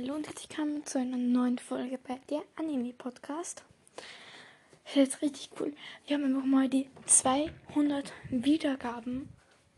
[0.00, 3.64] Hallo und herzlich willkommen zu einer neuen Folge bei der Anime Podcast.
[3.96, 5.74] Das ist jetzt richtig cool.
[6.06, 9.28] Wir haben einfach mal die 200 Wiedergaben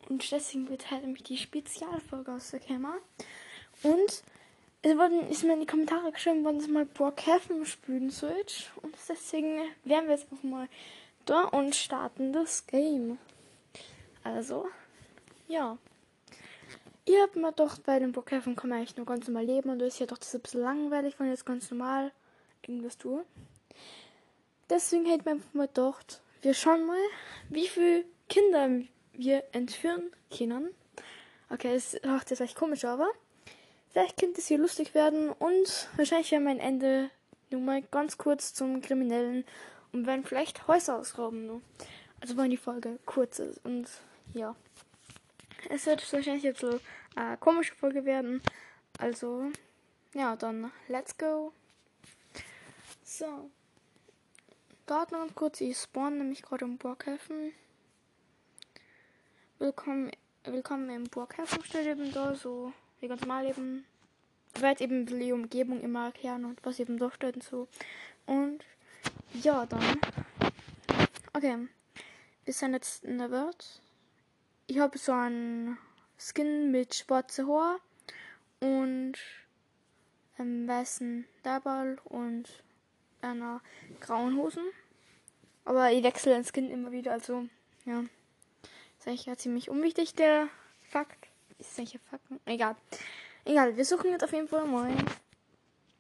[0.08, 2.94] und deswegen wird halt nämlich die Spezialfolge aus der Kamera.
[3.82, 4.22] Und
[4.82, 8.70] es wurden, ist mir in die Kommentare geschrieben worden, dass mal Brockhaven spielen Switch.
[8.80, 10.68] Und deswegen werden wir jetzt einfach mal
[11.25, 13.18] da und starten das Game.
[14.22, 14.68] Also,
[15.48, 15.79] ja.
[17.04, 19.80] Ihr habt mir doch bei dem Brookhaven kann man eigentlich nur ganz normal leben und
[19.80, 22.12] das ist ja doch das ein bisschen langweilig, wenn ich jetzt ganz normal
[22.66, 23.24] irgendwas tue.
[24.70, 27.02] Deswegen hätte man mal gedacht, wir schauen mal,
[27.48, 30.70] wie viele Kinder wir entführen können.
[31.50, 33.08] Okay, das macht jetzt echt komisch, aber
[33.91, 37.10] vielleicht könnte es hier lustig werden und wahrscheinlich wäre mein Ende
[37.50, 39.44] nur mal ganz kurz zum Kriminellen
[39.92, 41.60] und werden vielleicht Häuser ausrauben nur.
[42.20, 43.88] Also wenn die Folge kurz ist und
[44.34, 44.55] ja.
[45.68, 46.80] Es wird wahrscheinlich jetzt so
[47.14, 48.42] eine komische Folge werden.
[48.98, 49.50] Also,
[50.14, 51.52] ja, dann let's go.
[53.05, 53.50] So.
[54.86, 57.52] Warten und kurz, ich spawn nämlich gerade im Burghafen.
[59.58, 60.10] Willkommen,
[60.44, 63.86] willkommen im Burghafen steht eben da, so wie ganz normal eben.
[64.55, 67.68] Ich werde eben die Umgebung immer erklären und was eben da steht und so.
[68.27, 68.64] Und
[69.33, 69.98] ja, dann.
[71.33, 71.68] Okay.
[72.44, 73.80] Wir sind jetzt in der Welt
[74.72, 75.76] ich habe so einen
[76.16, 77.78] Skin mit schwarze Haar
[78.58, 79.18] und
[80.38, 82.48] einem weißen Dabal und
[83.20, 83.60] einer
[84.00, 84.64] grauen Hosen.
[85.66, 87.46] Aber ich wechsle den Skin immer wieder, also
[87.84, 88.02] ja.
[88.98, 90.48] Ist eigentlich ja ziemlich unwichtig, der
[90.88, 91.28] Fakt.
[91.58, 92.24] Ist eigentlich Fakt?
[92.46, 92.74] Egal.
[93.44, 94.90] Egal, wir suchen jetzt auf jeden Fall mal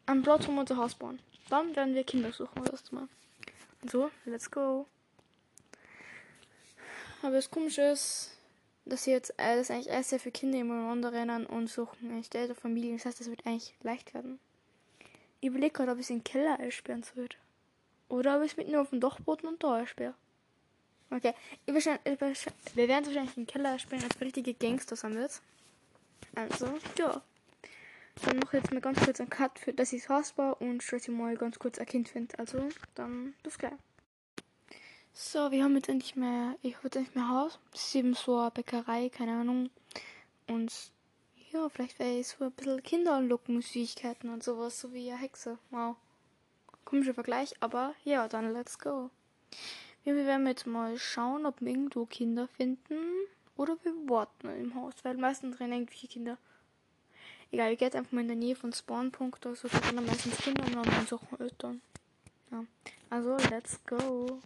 [0.06, 1.20] einen Platz, wo wir unser Haus bauen.
[1.50, 3.06] Dann werden wir Kinder suchen, erstmal.
[3.82, 4.86] Also, let's go.
[7.20, 8.31] Aber das Komische ist,
[8.84, 12.24] dass sie jetzt äh, das eigentlich erst sehr für Kinder ineinander rennen und suchen eine
[12.24, 12.96] Städte Familien.
[12.96, 14.38] Das heißt, das wird eigentlich leicht werden.
[15.40, 17.28] Ich überlege gerade, ob ich es in den Keller einsperren soll.
[18.08, 20.14] Oder ob ich es mit nur auf dem Dachboden und da einsperre.
[21.10, 21.34] Okay,
[21.66, 25.42] ich wir werden es wahrscheinlich in den Keller einsperren, als richtige Gangster sein wird.
[26.34, 26.66] Also,
[26.98, 27.22] ja.
[28.24, 30.78] Dann mache ich jetzt mal ganz kurz einen Cut, für, dass ich es hausbar und
[30.90, 32.38] dass ich mal ganz kurz ein Kind finde.
[32.38, 33.72] Also, dann bis gleich.
[35.14, 37.58] So, wir haben jetzt endlich mehr, ich habe jetzt endlich mehr Haus.
[37.70, 39.68] Das ist eben so eine Bäckerei, keine Ahnung.
[40.46, 40.72] Und
[41.52, 45.58] ja, vielleicht wäre ich so ein bisschen Kinderlocken, Süßigkeiten und sowas, so wie eine Hexe.
[45.70, 45.96] Wow.
[46.86, 49.10] Komischer Vergleich, aber ja, dann let's go.
[50.02, 52.96] Wir werden jetzt mal schauen, ob wir irgendwo Kinder finden.
[53.56, 56.38] Oder wir warten im Haus, weil meistens drin irgendwelche Kinder.
[57.50, 59.94] Egal, ich gehe jetzt einfach mal in der Nähe von Spawnpunkt oder so, da sind
[59.94, 61.82] dann meistens Kinder und dann suchen Eltern.
[62.50, 62.64] Ja.
[63.10, 64.40] Also, let's go.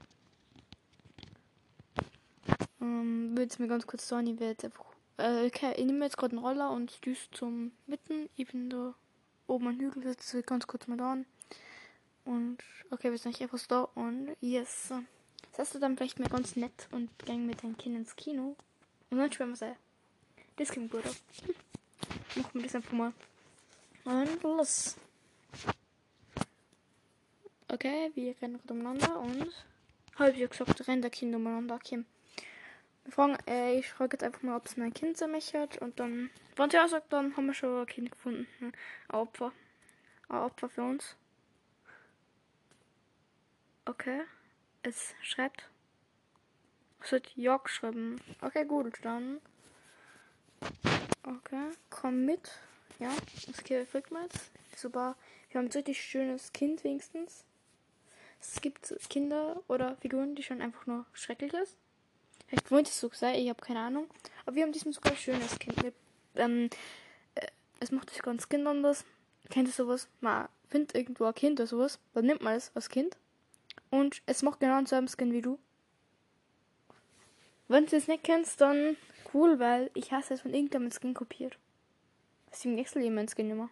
[2.81, 4.84] Ähm, würde es mir ganz kurz sagen, ich werde einfach.
[5.19, 8.28] Äh, okay, ich nehme jetzt gerade einen Roller und düse zum Mitten.
[8.37, 8.94] Ich bin da
[9.47, 11.16] oben am Hügel, das wird ganz kurz mal da.
[12.25, 12.59] Und
[12.91, 14.92] okay, wir sind nicht einfach da und yes.
[15.50, 18.56] Das heißt du dann vielleicht mal ganz nett und gehen mit deinem Kind ins Kino.
[19.10, 19.76] Und dann schwimmen wir sein.
[20.56, 21.04] Das klingt gut.
[22.36, 23.12] Machen wir das einfach mal.
[24.04, 24.97] Und los.
[27.69, 29.53] Okay, wir rennen gerade umeinander und
[30.16, 31.76] habe ich gesagt, rennt der Kind umeinander.
[31.76, 32.04] Okay.
[33.11, 35.69] Fragen, äh, ich frage jetzt einfach mal, ob es mein Kind sein möchte.
[35.81, 38.47] Und dann, wenn sie auch sagt, dann haben wir schon ein Kind gefunden.
[38.61, 38.72] Ein
[39.15, 39.53] Opfer.
[40.28, 41.16] Ein Opfer für uns.
[43.84, 44.22] Okay.
[44.83, 45.69] Es schreibt.
[47.00, 48.21] Es wird Ja geschrieben.
[48.41, 49.41] Okay, gut, dann.
[51.25, 52.50] Okay, komm mit.
[52.99, 53.12] Ja,
[53.47, 54.50] das kriegt man jetzt.
[54.77, 55.16] Super.
[55.50, 57.45] Wir haben ein richtig schönes Kind wenigstens.
[58.41, 61.77] Es gibt Kinder oder Figuren, die schon einfach nur schrecklich ist.
[62.47, 64.09] Vielleicht wollte es so sein, ich habe keine Ahnung.
[64.45, 65.83] Aber wir haben diesmal sogar schönes Kind.
[65.83, 65.95] Mit,
[66.37, 66.71] ähm,
[67.34, 67.47] äh,
[67.81, 69.05] es macht sich ganz Kind anders.
[69.51, 70.09] Kennt ihr sowas?
[70.21, 71.98] Man findet irgendwo ein Kind oder sowas.
[72.15, 73.16] Dann nimmt man es als Kind.
[73.91, 75.59] Und es macht genau denselben Skin wie du.
[77.69, 78.97] Wenn du es nicht kennst, dann
[79.34, 81.59] cool, weil ich hasse es, wenn irgendjemand Skin kopiert.
[82.53, 83.71] Ist im nächsten Leben mein Skin immer.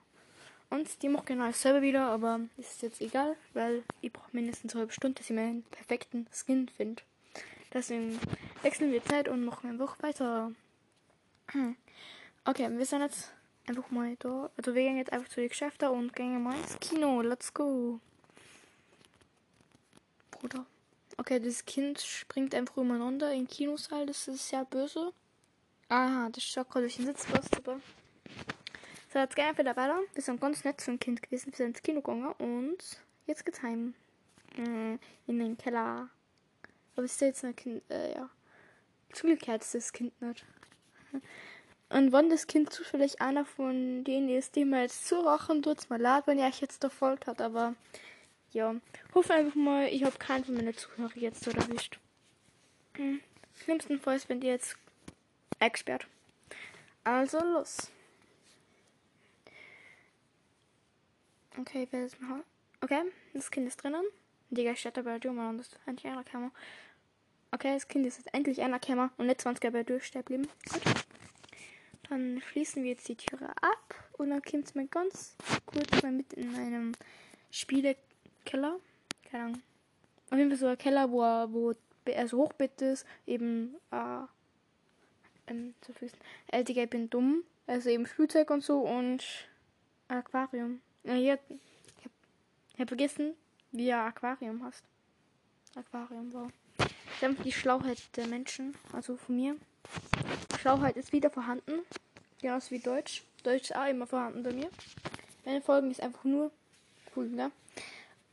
[0.70, 4.80] Und die macht genau dasselbe wieder, aber ist jetzt egal, weil ich brauche mindestens eine
[4.80, 7.02] halbe Stunde, dass ich meinen perfekten Skin finde.
[7.74, 8.20] Deswegen
[8.62, 10.52] wechseln wir Zeit und machen einfach weiter.
[12.46, 13.32] Okay, wir sind jetzt
[13.66, 14.50] einfach mal da.
[14.58, 17.22] Also wir gehen jetzt einfach zu den Geschäften und gehen mal ins Kino.
[17.22, 18.00] Let's go.
[20.30, 20.66] Bruder.
[21.16, 24.04] Okay, das Kind springt einfach umeinander im Kinosaal.
[24.04, 25.14] Das ist sehr böse.
[25.88, 27.46] Aha, das schaut gerade durch den Sitzplatz.
[27.54, 27.80] Super.
[29.10, 30.00] So, jetzt gehen wir wieder weiter.
[30.12, 31.46] Wir sind ganz nett ein Kind gewesen.
[31.52, 32.76] Wir sind ins Kino gegangen und
[33.26, 33.94] jetzt geht's heim.
[34.58, 36.10] Äh, in den Keller.
[36.94, 38.30] Aber ist jetzt ein Kind, äh, ja.
[39.12, 40.44] Zum Glück hat das Kind nicht.
[41.90, 46.00] Und wenn das Kind zufällig einer von denen ist, die mir jetzt zurachen, tut's mal
[46.00, 47.74] leid, wenn ihr euch jetzt verfolgt hat, aber
[48.52, 48.74] ja.
[49.14, 51.98] Hoffe einfach mal, ich habe keinen von meinen Zuhörern jetzt so erwischt.
[52.96, 53.20] Hm.
[53.62, 54.76] Schlimmstenfalls, wenn die jetzt
[55.58, 56.06] eingesperrt.
[57.04, 57.90] Also los.
[61.58, 62.40] Okay, wer ist noch?
[62.80, 63.02] Okay,
[63.32, 64.04] das Kind ist drinnen.
[64.50, 66.50] Digga, steht dabei durch, man, das ist endlich einer Kammer.
[67.54, 70.48] Okay, das Kind ist jetzt endlich Kammer und nicht 20 bei durchstehen bleiben.
[70.72, 70.82] Gut.
[72.08, 76.10] Dann schließen wir jetzt die Türe ab und dann kommt es mir ganz kurz mal
[76.10, 76.96] mit in einem
[77.52, 78.80] Spielekeller.
[79.30, 79.62] Keine Ahnung.
[80.30, 81.20] Auf jeden Fall so ein Keller, wo,
[81.52, 81.74] wo
[82.12, 84.24] also Hochbett ist, eben äh,
[85.46, 86.18] ähm, zu Füßen.
[86.48, 87.44] Äh, Digga, ich bin dumm.
[87.68, 89.48] Also eben Spielzeug und so und
[90.08, 90.80] Aquarium.
[91.04, 91.38] Ja, hier,
[92.00, 93.34] ich hab, vergessen,
[93.70, 94.82] wie ein Aquarium hast.
[95.76, 96.50] Aquarium, wow.
[97.44, 99.56] Die Schlauheit der Menschen, also von mir.
[100.60, 101.80] Schlauheit ist wieder vorhanden.
[102.40, 103.22] Genauso wie Deutsch.
[103.42, 104.68] Deutsch ist auch immer vorhanden bei mir.
[105.44, 106.50] Meine Folgen ist einfach nur
[107.16, 107.50] cool, ne?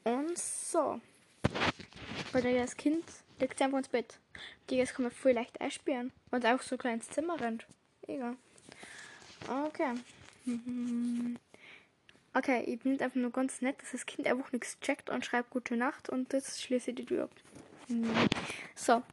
[0.04, 1.00] Und so.
[2.32, 3.06] Weil der das Kind
[3.40, 4.20] legt einfach ins Bett.
[4.70, 6.12] Die jetzt kann man voll leicht einsperren.
[6.32, 7.66] Es einfach so ein kleines Zimmer rennt.
[8.08, 8.36] Egal.
[9.48, 9.94] Okay.
[12.34, 15.50] Okay, ich bin einfach nur ganz nett, dass das Kind einfach nichts checkt und schreibt
[15.50, 17.32] gute Nacht und das schließe ich die Tür ab.
[18.76, 19.04] So.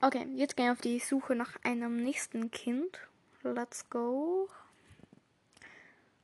[0.00, 2.98] Okay, jetzt gehen wir auf die Suche nach einem nächsten Kind.
[3.42, 4.48] Let's go.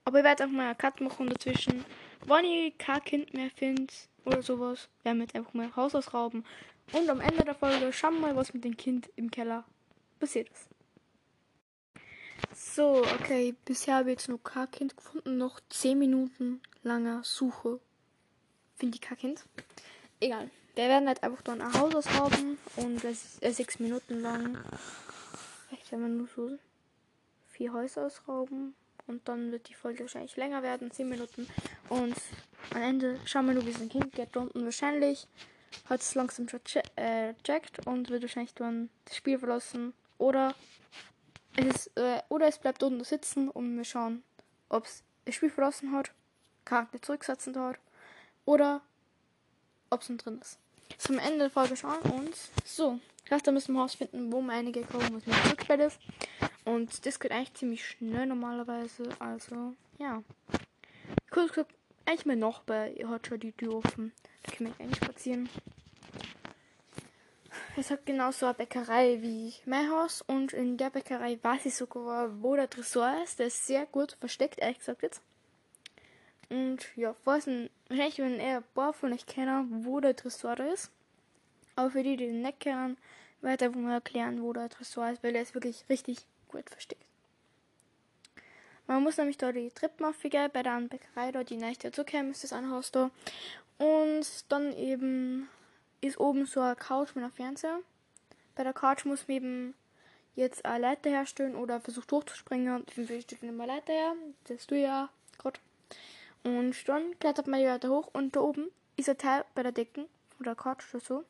[0.05, 1.85] Aber ich werde auch mal eine Cut machen dazwischen.
[2.27, 3.93] Wenn ich kein Kind mehr finde
[4.25, 6.45] oder sowas, werden wir jetzt einfach mal Haus ausrauben.
[6.93, 9.65] Und am Ende der Folge schauen wir mal, was mit dem Kind im Keller
[10.19, 10.69] passiert ist.
[12.55, 15.39] So, okay, bisher habe ich jetzt noch kein Kind gefunden.
[15.39, 17.81] Noch 10 Minuten langer Suche.
[18.77, 19.45] Finde ich kein Kind.
[20.21, 20.51] Egal.
[20.75, 24.59] Wir werden halt einfach dann ein Haus ausrauben und es ist äh, 6 Minuten lang.
[25.69, 26.59] Vielleicht werden wir nur so
[27.49, 28.75] vier Häuser ausrauben.
[29.07, 31.49] Und dann wird die Folge wahrscheinlich länger werden, 10 Minuten.
[31.89, 32.15] Und
[32.73, 34.37] am Ende schauen wir nur, wie es ein Kind geht.
[34.37, 35.27] Unten wahrscheinlich
[35.89, 36.61] hat es langsam schon
[36.97, 39.95] äh, checkt und wird wahrscheinlich dann das Spiel verlassen.
[40.19, 40.55] Oder
[41.57, 44.23] es, ist, äh, oder es bleibt unten sitzen und wir schauen,
[44.69, 46.13] ob es das Spiel verlassen hat,
[46.65, 47.79] Charakter zurücksetzen hat
[48.45, 48.81] oder
[49.91, 50.59] ob es drin ist.
[50.99, 52.51] Zum Ende der Folge schauen uns.
[52.65, 52.99] So,
[53.29, 56.01] da müssen wir herausfinden, wo meine was mit zurückgesperrt ist.
[56.65, 59.05] Und das geht eigentlich ziemlich schnell normalerweise.
[59.19, 60.23] Also, ja.
[61.31, 61.75] Kurz gesagt,
[62.07, 64.13] eigentlich mein Nachbar hat schon die Tür offen.
[64.43, 65.49] Da kann man eigentlich spazieren.
[67.77, 72.43] Es hat genauso eine Bäckerei wie mein Haus und in der Bäckerei weiß ich sogar,
[72.43, 73.39] wo der Tresor ist.
[73.39, 75.23] Der ist sehr gut versteckt, ehrlich gesagt jetzt.
[76.51, 80.91] Und ja, wissen, wahrscheinlich wenn eher ein paar von euch kennen, wo der Tresor ist.
[81.77, 82.97] Aber für die, die den nicht kennen,
[83.41, 87.05] werde ich mal erklären, wo der Tresor ist, weil der ist wirklich richtig gut versteckt.
[88.87, 92.43] Man muss nämlich da die Treppen aufgehen, bei der Bäckerei, da die nicht dazukommen, ist
[92.43, 93.11] das ein Haus da.
[93.79, 95.49] Und dann eben
[96.01, 97.79] ist oben so eine Couch mit einem Fernseher.
[98.57, 99.75] Bei der Couch muss man eben
[100.35, 102.83] jetzt eine Leiter herstellen oder versucht hochzuspringen.
[102.89, 104.15] Ich finde, ich eine Leiter her.
[104.45, 105.09] Das tue ja.
[106.43, 109.73] Und dann klettert man ja da hoch und da oben ist ein Teil bei der
[109.73, 110.07] Decke
[110.39, 111.25] oder Couch oder so.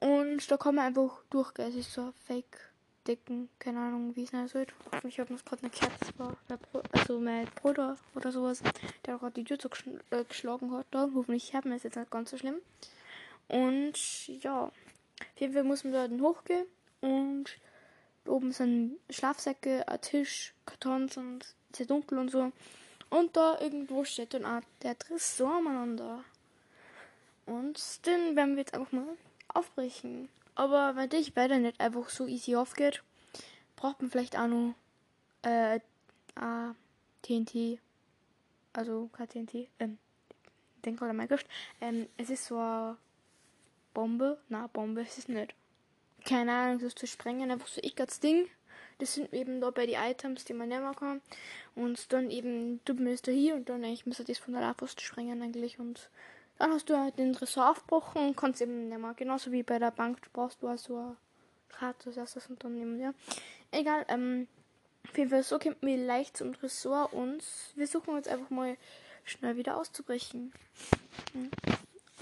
[0.00, 1.68] Und da kann man einfach durchgehen.
[1.68, 4.66] Es ist so ein Fake-Decken, keine Ahnung, wie es nennt soll.
[5.04, 6.36] Ich habe noch gerade eine Kerze, war
[6.92, 8.62] also mein Bruder oder sowas,
[9.06, 9.68] der gerade die Tür so
[10.10, 10.86] äh, hat.
[10.90, 11.08] Da.
[11.14, 12.56] Hoffentlich haben wir es jetzt nicht ganz so schlimm.
[13.48, 14.72] Und ja, auf
[15.36, 16.66] jeden Fall muss man da hochgehen
[17.00, 17.44] und
[18.24, 22.52] da oben sind Schlafsäcke, ein Tisch, Kartons und sehr dunkel und so.
[23.10, 26.24] Und da irgendwo steht dann auch der Tresor miteinander.
[27.46, 29.16] Und den werden wir jetzt einfach mal
[29.48, 30.28] aufbrechen.
[30.54, 33.02] Aber wenn dich weiter nicht einfach so easy aufgeht,
[33.76, 34.74] braucht man vielleicht auch noch
[35.42, 36.72] äh, äh,
[37.22, 37.80] TNT.
[38.72, 39.68] Also kein TNT.
[39.78, 39.98] Ähm,
[40.84, 41.44] denk gerade an Minecraft.
[41.80, 42.96] Ähm, es ist so eine
[43.92, 44.38] Bombe.
[44.48, 45.54] Na, Bombe ist es nicht.
[46.24, 47.50] Keine Ahnung, das zu sprengen.
[47.50, 48.48] Einfach so ich als Ding.
[48.98, 51.20] Das sind eben da bei die Items, die man nehmen kann.
[51.74, 55.00] Und dann eben, du bist da hier und dann eigentlich müsste das von der Laufpost
[55.00, 55.78] sprengen eigentlich.
[55.78, 56.10] Und
[56.58, 59.16] dann hast du halt den Tresor aufgebrochen und kannst eben nehmen.
[59.16, 61.16] Genauso wie bei der Bank, du brauchst du also eine
[61.68, 63.12] Karte, heißt das und dann nehmen, ja.
[63.72, 64.46] Egal, ähm,
[65.08, 67.42] auf jeden Fall so kommt mir leicht zum Tresor und
[67.74, 68.76] wir suchen uns einfach mal
[69.24, 70.52] schnell wieder auszubrechen.
[71.32, 71.50] Hm.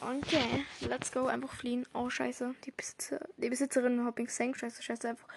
[0.00, 1.26] Okay, let's go.
[1.26, 1.86] Einfach fliehen.
[1.94, 2.56] Oh, scheiße.
[2.64, 4.52] Die, Besitzer, die Besitzerin hat mich gesehen.
[4.52, 5.08] Scheiße, scheiße.
[5.10, 5.28] Einfach,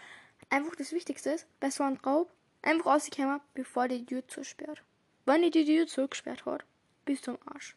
[0.50, 4.82] einfach das Wichtigste ist, so einem Raub, einfach rauskommen, bevor die Tür zusperrt.
[5.26, 6.64] Wenn die Tür zugesperrt hat,
[7.06, 7.76] bist du am Arsch.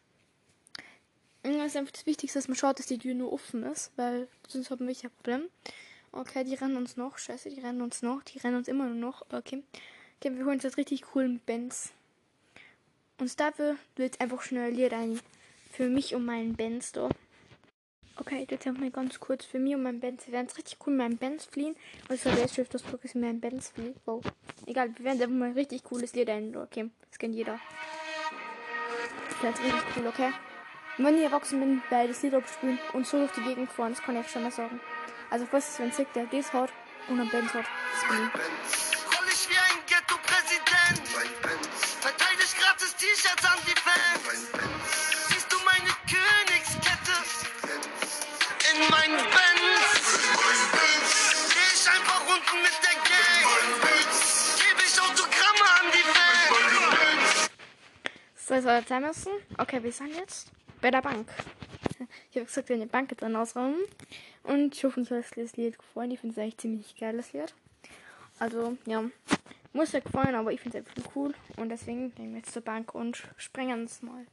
[1.43, 3.91] Und das ist einfach das Wichtigste, dass man schaut, dass die Tür nur offen ist,
[3.95, 5.49] weil sonst haben wir ein Problem.
[6.11, 7.17] Okay, die rennen uns noch.
[7.17, 8.23] Scheiße, die rennen uns noch.
[8.23, 9.21] Die rennen uns immer noch.
[9.31, 9.63] Okay.
[10.19, 11.91] Okay, wir holen uns jetzt richtig coolen Benz.
[13.19, 15.19] Und dafür wird einfach schnell Lied ein.
[15.71, 17.09] Für mich und meinen Benz da.
[18.19, 20.27] Okay, jetzt haben wir ganz kurz für mich und meinen Benz.
[20.27, 21.77] Wir werden es richtig cool mit meinem Benz fliehen.
[22.09, 23.95] Und zwar der Schriftausdruck ist mein Benz fliehen.
[24.05, 24.21] Wow.
[24.65, 26.53] Egal, wir werden einfach mal ein richtig cooles Lied ein.
[26.53, 27.59] Okay, das kennt jeder.
[29.41, 30.33] Das ist richtig cool, okay?
[30.97, 33.71] Und wenn ich erwachsen bin, werde ich das Lied abspielen und so durch die Gegend
[33.71, 33.93] fahren.
[33.93, 34.81] Das kann ich schon mal sagen.
[35.29, 36.73] Also, falls es wen Sick, der das hat
[37.07, 38.33] und einen Benz hat, das bin ich.
[39.15, 41.07] Roll ich wie ein Ghetto-Präsident.
[42.01, 44.51] Verteile gratis T-Shirts an die Fans.
[45.29, 46.48] Siehst du meine Königskette?
[48.79, 50.19] In meinen Benz.
[51.53, 53.43] Geh ich einfach unten mit der Gang.
[54.55, 57.49] Gebe ich Autogramme an die Fans.
[58.35, 59.33] So, jetzt soll sein müssen.
[59.57, 61.27] Okay, wir sind jetzt bei der Bank.
[62.31, 63.83] Ich habe gesagt, wir werden die Bank jetzt dann ausräumen.
[64.43, 66.11] Und ich hoffe, uns hat das Lied gefallen.
[66.11, 67.53] Ich finde es eigentlich ziemlich geiles Lied.
[68.39, 69.03] Also, ja.
[69.73, 71.33] Muss ja gefallen, aber ich finde es einfach cool.
[71.57, 74.25] Und deswegen gehen wir jetzt zur Bank und sprengen es mal.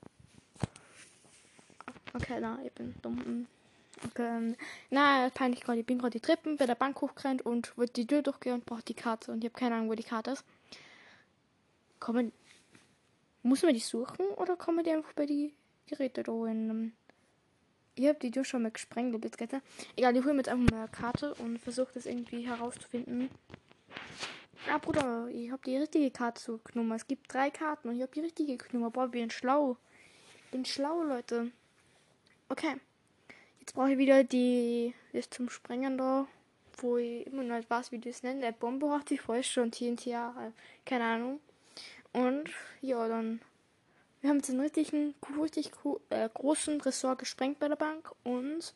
[2.14, 3.48] Okay, na, ich bin dumm.
[4.04, 4.54] Okay,
[4.90, 5.80] na, peinlich gerade.
[5.80, 8.66] Ich bin gerade die Treppen bei der Bank hochgerannt und wollte die Tür durchgehen und
[8.66, 9.32] brauche die Karte.
[9.32, 10.44] Und ich habe keine Ahnung, wo die Karte ist.
[12.06, 12.32] Man
[13.42, 15.54] muss man die suchen oder man die einfach bei die
[15.86, 16.92] Geräte da ähm,
[17.94, 19.62] Ich habe die Tür schon mal gesprengt, die Blitzkette.
[19.96, 23.30] Egal, ich hole mir jetzt einfach mal eine Karte und versuche das irgendwie herauszufinden.
[24.68, 26.92] Ah, Bruder, ich habe die richtige Karte genommen.
[26.92, 28.92] Es gibt drei Karten und ich habe die richtige genommen.
[28.92, 29.78] Boah, ich bin schlau.
[30.44, 31.52] Ich bin schlau, Leute.
[32.48, 32.76] Okay.
[33.66, 34.94] Jetzt brauche ich wieder die.
[35.12, 36.28] Das zum Sprengen da.
[36.76, 38.44] Wo ich immer noch weiß, wie das nennt.
[38.44, 40.04] Der Bombe hat sich vorher schon TNT.
[40.84, 41.40] Keine Ahnung.
[42.12, 42.48] Und
[42.80, 43.40] ja, dann.
[44.20, 45.72] Wir haben jetzt einen richtigen, richtig
[46.10, 48.72] äh, großen Ressort gesprengt bei der Bank und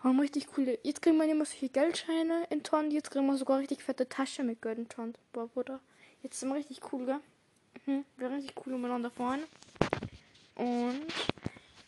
[0.00, 0.78] haben richtig coole.
[0.82, 4.08] Jetzt kriegen wir nicht mehr solche Geldscheine in Tonnen, jetzt kriegen wir sogar richtig fette
[4.08, 5.14] Tasche mit Geld in Tonnen.
[5.32, 5.80] Boah, Bruder.
[6.22, 7.20] Jetzt sind wir richtig cool, gell?
[7.86, 9.42] Mhm, wir richtig cool umeinander fahren.
[10.54, 11.06] Und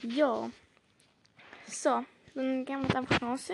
[0.02, 0.50] ja.
[1.68, 3.50] So, dann gehen wir jetzt einfach raus.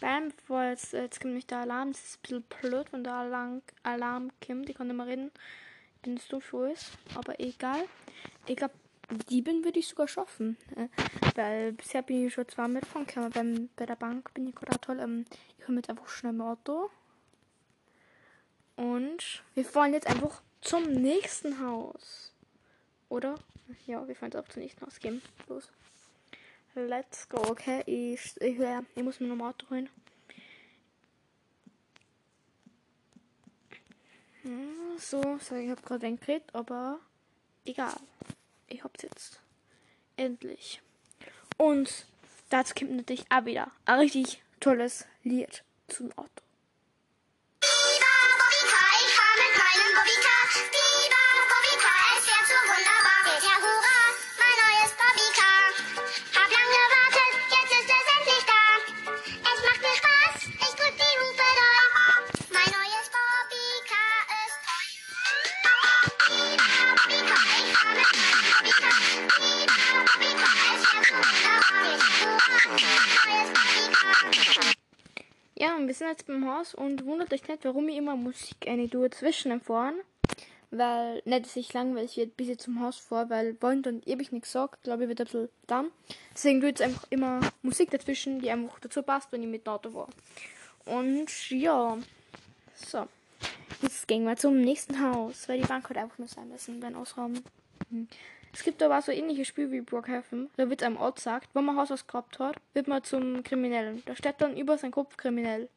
[0.00, 3.14] Weil, bevor jetzt, jetzt kommt nicht der Alarm, das ist ein bisschen blöd, wenn der
[3.14, 5.30] Alarm, Alarm kommt, ich kann nicht mehr reden
[6.02, 7.84] bin es doof für ist, aber egal.
[8.46, 8.74] Ich glaube,
[9.28, 10.56] Dieben würde ich sogar schaffen.
[10.76, 10.88] Äh,
[11.34, 13.30] weil bisher bin ich schon zweimal mitfahren können.
[13.30, 15.00] Beim, bei der Bank bin ich gerade toll.
[15.00, 15.24] Ähm,
[15.58, 16.90] ich komme jetzt einfach schnell im Auto.
[18.76, 22.32] Und wir fahren jetzt einfach zum nächsten Haus.
[23.08, 23.34] Oder?
[23.86, 25.00] Ja, wir fahren jetzt auch zum nächsten Haus.
[25.00, 25.20] Gehen.
[25.48, 25.72] Los.
[26.74, 27.38] Let's go.
[27.38, 29.88] Okay, ich, ich, äh, ich muss mir noch Auto holen.
[35.00, 37.00] So, so ich habe gerade ein geredet, aber
[37.64, 37.96] egal.
[38.68, 39.40] Ich hab's jetzt.
[40.16, 40.82] Endlich.
[41.56, 42.06] Und
[42.50, 46.49] dazu kommt natürlich auch wieder ein richtig tolles Lied zum Auto.
[76.10, 79.60] Jetzt beim Haus und wundert euch nicht, warum ich immer Musik eine tue zwischen dem
[79.60, 79.94] Fahren.
[80.72, 84.30] Weil nicht, dass ich langweilig wird, bis ich zum Haus fahre, weil Freund und ewig
[84.30, 85.90] nichts sagt, glaube ich, wird ein bisschen dumm.
[86.32, 89.66] Deswegen tue ich jetzt einfach immer Musik dazwischen, die einfach dazu passt, wenn ich mit
[89.66, 90.10] dem Auto fahre.
[90.84, 91.98] Und ja,
[92.74, 93.06] so.
[93.82, 96.94] Jetzt gehen wir zum nächsten Haus, weil die Bank hat einfach nur sein müssen beim
[96.94, 97.42] Ausrauben.
[97.90, 98.06] Mhm.
[98.52, 100.50] Es gibt aber so ähnliche Spiel wie Brookhaven.
[100.56, 104.02] Da wird einem Ort sagt, wenn man Haus ausgeraubt hat, wird man zum Kriminellen.
[104.06, 105.68] Da steht dann über seinen Kopf kriminell.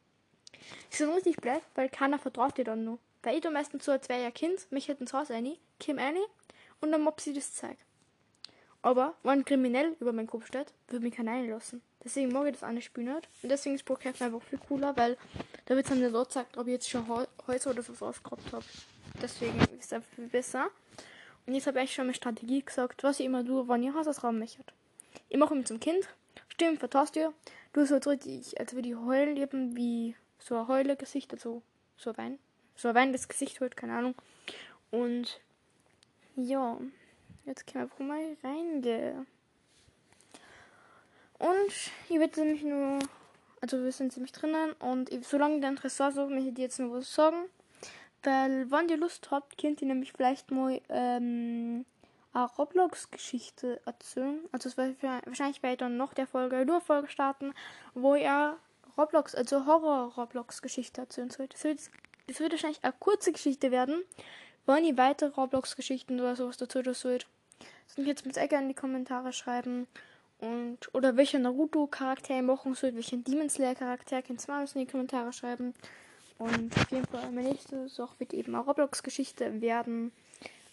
[0.90, 2.98] Das ist richtig blöd, weil keiner vertraut dir dann nur.
[3.22, 6.16] Weil ich da meistens so ein zweier Kind, mich hätte ins Haus rein, komm rein
[6.80, 7.76] und dann mob sie das Zeug.
[8.82, 11.80] Aber wenn kriminell über meinen Kopf steht, würde mich keiner reinlassen.
[12.04, 13.28] Deswegen mag ich das eine Spiel nicht.
[13.42, 15.16] Und deswegen ist Brookhaven einfach viel cooler, weil
[15.64, 17.08] da wird dann der Lord sagt, ob ich jetzt schon
[17.46, 18.64] Häuser oder so ausgeraubt habe.
[19.22, 20.68] Deswegen ist es einfach viel besser.
[21.46, 24.06] Und jetzt habe ich schon meine Strategie gesagt, was ich immer tue, wenn ihr Haus
[24.06, 24.74] ausrauben möchtet.
[25.30, 26.06] Ich mache mich zum Kind,
[26.48, 27.32] stimmt, vertraust dir,
[27.72, 30.14] du so richtig, als würde ich heulen, eben wie
[30.44, 31.62] so ein Heule-Gesicht, also
[31.96, 32.38] so ein Wein,
[32.76, 34.14] so ein weinendes Gesicht halt, keine Ahnung.
[34.90, 35.40] Und
[36.36, 36.78] ja,
[37.46, 39.26] jetzt können wir einfach mal reingehen.
[41.38, 42.98] Und ich werde nämlich nur,
[43.60, 46.78] also wir sind ziemlich drinnen und ich, solange der Tresor so, möchte ich dir jetzt
[46.78, 47.46] nur was sagen.
[48.22, 51.84] Weil, wenn ihr Lust habt, könnt ihr nämlich vielleicht mal ähm,
[52.32, 54.40] eine Roblox-Geschichte erzählen.
[54.52, 57.52] Also wahrscheinlich werde ich dann noch der Folge, nur Folge starten,
[57.94, 58.56] wo ihr
[58.96, 61.48] Roblox, also Horror-Roblox-Geschichte erzählen soll.
[61.48, 64.02] Das wird, wahrscheinlich eine kurze Geschichte werden.
[64.66, 67.26] Wollen ihr weitere Roblox-Geschichten oder sowas dazu sollt?
[67.86, 69.86] Sonst jetzt mit gerne in die Kommentare schreiben.
[70.38, 74.90] Und, oder welcher Naruto-Charakter ihr machen sollt, welchen Demon Slayer-Charakter, könnt ihr mal in die
[74.90, 75.74] Kommentare schreiben.
[76.38, 80.12] Und auf jeden Fall, meine nächste Sache wird eben eine Roblox-Geschichte werden.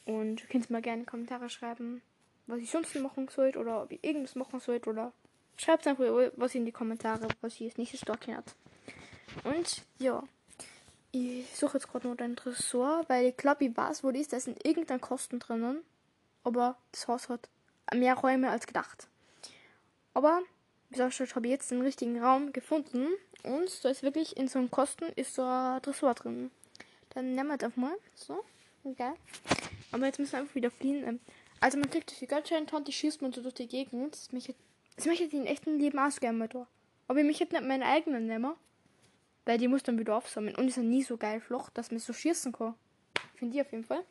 [0.05, 2.01] Und könnt ihr mal gerne in die Kommentare schreiben,
[2.47, 5.13] was ich sonst machen sollt oder ob ihr irgendwas machen sollt oder
[5.57, 6.05] schreibt einfach,
[6.35, 8.55] was in die Kommentare, was ihr als nächstes dort habt.
[9.43, 10.23] Und ja,
[11.11, 14.33] ich suche jetzt gerade noch den Tresor, weil ich glaube, ich weiß, wo die ist.
[14.33, 15.81] Da sind irgendeine Kosten drinnen.
[16.43, 17.49] Aber das Haus hat
[17.93, 19.07] mehr Räume als gedacht.
[20.13, 20.41] Aber,
[20.89, 23.07] wie gesagt, habe ich jetzt den richtigen Raum gefunden.
[23.43, 26.51] Und da ist wirklich in so einem Kosten ist so ein Tresor drin.
[27.09, 27.95] Dann nehmen wir das mal.
[28.15, 28.43] So,
[28.97, 29.13] geil.
[29.91, 31.05] Aber jetzt müssen wir einfach wieder fliehen.
[31.07, 31.19] Ähm,
[31.59, 34.15] Also man kriegt durch die Geldschein-Tante, schießt man so durch die Gegend.
[34.15, 34.55] Das möchte
[34.95, 36.49] das möchte ich in echten Leben auch gerne.
[37.07, 38.55] Aber ich möchte nicht meine eigenen nehmen.
[39.45, 40.55] Weil die muss dann wieder aufsammeln.
[40.55, 42.75] Und die sind nie so geil flach, dass man so schießen kann.
[43.35, 44.03] Finde ich auf jeden Fall.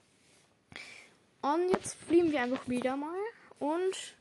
[1.43, 3.15] Und jetzt fliegen wir einfach wieder mal.
[3.59, 4.17] Und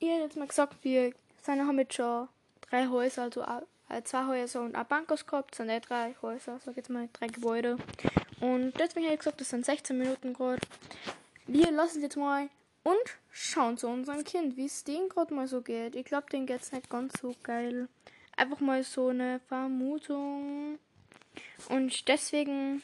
[0.00, 2.28] ihr habt jetzt mal gesagt, wir sind, haben jetzt schon
[2.68, 3.42] drei Häuser, also
[3.88, 5.52] äh, zwei Häuser und ein Bankhaus gehabt.
[5.52, 7.78] Das sind eh drei Häuser, sag jetzt mal, drei Gebäude.
[8.40, 10.60] Und deswegen habe ich gesagt, das sind 16 Minuten gerade.
[11.46, 12.48] Wir lassen jetzt mal
[12.86, 15.96] und schauen zu unserem Kind, wie es dem gerade mal so geht.
[15.96, 17.88] Ich glaube, dem geht es nicht ganz so geil.
[18.36, 20.78] Einfach mal so eine Vermutung.
[21.68, 22.82] Und deswegen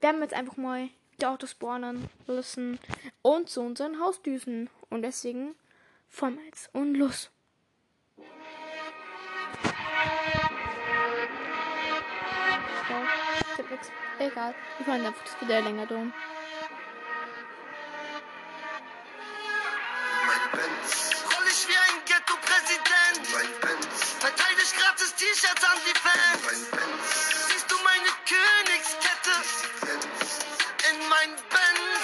[0.00, 0.88] werden wir jetzt einfach mal
[1.20, 2.78] die Autos spawnen lassen
[3.20, 4.70] und zu unseren Haus düsen.
[4.88, 5.54] Und deswegen
[6.46, 7.30] jetzt und los.
[8.16, 8.24] Ich.
[14.18, 14.54] Egal,
[14.84, 16.12] fahren einfach das wieder länger dumm.
[24.24, 24.28] Ich
[24.78, 26.70] gratis T-Shirts an die Fans.
[27.48, 29.34] Siehst du meine Königskette?
[30.90, 32.02] In mein Benz.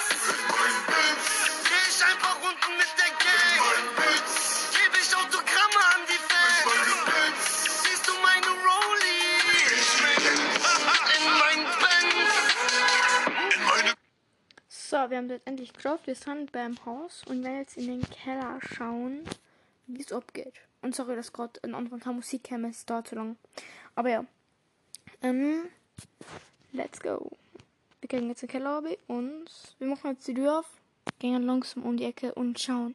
[1.62, 3.60] Dreh ich einfach unten mit der Gang.
[3.70, 4.30] Mein Benz.
[4.72, 7.84] Geb ich Autogramme an die Fans.
[7.84, 9.38] Siehst du meine Rollie?
[11.18, 12.30] In mein Benz.
[14.68, 16.08] So, wir haben das endlich geschafft.
[16.08, 19.24] Wir sind beim Haus und werden jetzt in den Keller schauen,
[19.88, 20.54] wie es abgeht.
[20.82, 23.36] Und sorry, dass gerade ein Anfang keine Musik kam, es dauert zu lang.
[23.94, 24.24] Aber ja.
[25.22, 25.68] Ähm,
[26.72, 27.30] let's go.
[28.00, 30.70] Wir gehen jetzt in den Keller und wir machen jetzt die Tür auf,
[31.18, 32.94] gehen langsam um die Ecke und schauen.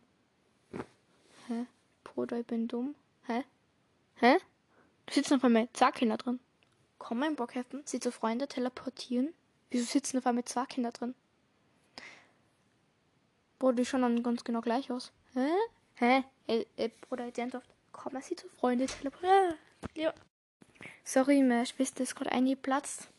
[1.47, 1.65] Hä?
[2.03, 2.95] Bruder, ich bin dumm.
[3.25, 3.43] Hä?
[4.15, 4.37] Hä?
[5.05, 6.39] Da sitzen auf einmal zwei Kinder drin.
[6.99, 9.33] Komm, mein Bockhäfen, sie zu Freunde teleportieren.
[9.69, 11.15] Wieso sitzen auf einmal zwei Kinder drin?
[13.59, 15.11] Bruder, die schauen dann ganz genau gleich aus.
[15.33, 15.49] Hä?
[15.95, 16.23] Hä?
[16.47, 17.69] Ey, ey Bruder, jetzt ernsthaft.
[17.91, 19.55] Komm, sie zu Freunde teleportieren.
[19.95, 20.13] Ja.
[21.03, 23.09] Sorry, meine Schwester ist gerade eingeplatzt.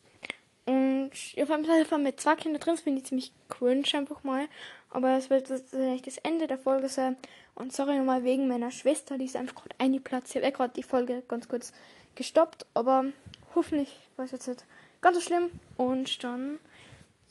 [0.67, 1.11] Und
[1.41, 4.49] auf einmal Fall mit zwei Kindern drin, das finde ich ziemlich cringe einfach mal.
[4.91, 7.17] Aber es wird eigentlich das Ende der Folge sein.
[7.55, 10.31] Und sorry nochmal wegen meiner Schwester, die ist einfach gerade eingeplatzt.
[10.31, 11.73] Ich habe eh gerade die Folge ganz kurz
[12.15, 13.05] gestoppt, aber
[13.55, 14.65] hoffentlich war es jetzt nicht
[15.01, 15.51] ganz so schlimm.
[15.77, 16.59] Und dann,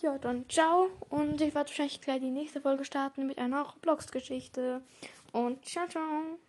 [0.02, 0.90] ja, dann ciao.
[1.10, 4.82] Und ich werde wahrscheinlich gleich die nächste Folge starten mit einer Roblox-Geschichte.
[5.34, 6.39] Und ciao, ciao.